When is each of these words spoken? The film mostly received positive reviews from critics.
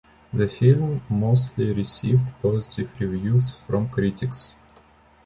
The 0.33 0.47
film 0.47 1.01
mostly 1.09 1.71
received 1.73 2.33
positive 2.41 2.89
reviews 2.99 3.53
from 3.53 3.87
critics. 3.87 4.55